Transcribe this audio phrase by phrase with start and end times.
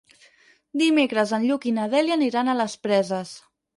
[0.81, 3.37] Dimecres en Lluc i na Dèlia aniran a les Preses.